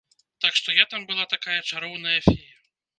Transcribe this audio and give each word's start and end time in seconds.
Так 0.45 0.57
што 0.59 0.73
я 0.79 0.87
там 0.95 1.05
была 1.11 1.29
такая 1.37 1.61
чароўная 1.69 2.19
фея. 2.31 2.55